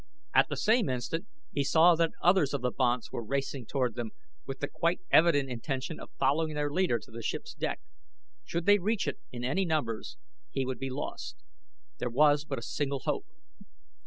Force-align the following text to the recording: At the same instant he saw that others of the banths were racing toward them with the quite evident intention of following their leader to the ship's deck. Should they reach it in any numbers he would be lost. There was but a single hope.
At 0.33 0.49
the 0.49 0.57
same 0.57 0.89
instant 0.89 1.27
he 1.53 1.63
saw 1.63 1.93
that 1.93 2.13
others 2.23 2.55
of 2.55 2.61
the 2.61 2.71
banths 2.71 3.11
were 3.11 3.23
racing 3.23 3.67
toward 3.67 3.93
them 3.93 4.09
with 4.47 4.57
the 4.59 4.67
quite 4.67 5.01
evident 5.11 5.47
intention 5.51 5.99
of 5.99 6.09
following 6.17 6.55
their 6.55 6.71
leader 6.71 6.97
to 6.97 7.11
the 7.11 7.21
ship's 7.21 7.53
deck. 7.53 7.79
Should 8.43 8.65
they 8.65 8.79
reach 8.79 9.07
it 9.07 9.19
in 9.31 9.43
any 9.43 9.63
numbers 9.63 10.17
he 10.49 10.65
would 10.65 10.79
be 10.79 10.89
lost. 10.89 11.43
There 11.99 12.09
was 12.09 12.45
but 12.45 12.57
a 12.57 12.63
single 12.63 13.01
hope. 13.01 13.27